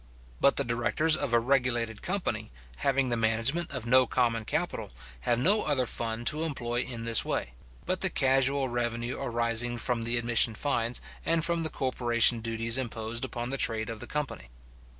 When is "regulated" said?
1.39-2.01